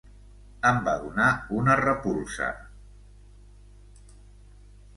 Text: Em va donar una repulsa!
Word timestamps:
Em 0.69 0.79
va 0.87 0.95
donar 1.03 1.27
una 1.59 1.75
repulsa! 1.81 2.49